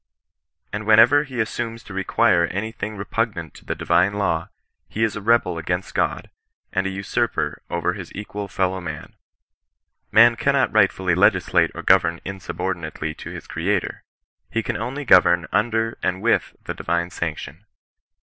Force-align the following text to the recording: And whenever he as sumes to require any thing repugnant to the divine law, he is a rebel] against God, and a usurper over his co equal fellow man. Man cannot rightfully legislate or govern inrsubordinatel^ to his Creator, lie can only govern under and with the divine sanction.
And 0.73 0.87
whenever 0.87 1.25
he 1.25 1.39
as 1.41 1.49
sumes 1.51 1.83
to 1.85 1.93
require 1.93 2.45
any 2.45 2.71
thing 2.71 2.97
repugnant 2.97 3.53
to 3.53 3.65
the 3.65 3.75
divine 3.75 4.13
law, 4.15 4.49
he 4.89 5.03
is 5.03 5.15
a 5.15 5.21
rebel] 5.21 5.59
against 5.59 5.93
God, 5.93 6.31
and 6.73 6.87
a 6.87 6.89
usurper 6.89 7.61
over 7.69 7.93
his 7.93 8.09
co 8.11 8.19
equal 8.19 8.47
fellow 8.47 8.81
man. 8.81 9.13
Man 10.11 10.35
cannot 10.37 10.73
rightfully 10.73 11.13
legislate 11.13 11.69
or 11.75 11.83
govern 11.83 12.19
inrsubordinatel^ 12.25 13.15
to 13.17 13.29
his 13.29 13.45
Creator, 13.45 14.01
lie 14.55 14.61
can 14.63 14.75
only 14.75 15.05
govern 15.05 15.45
under 15.51 15.99
and 16.01 16.19
with 16.23 16.55
the 16.63 16.73
divine 16.73 17.11
sanction. 17.11 17.67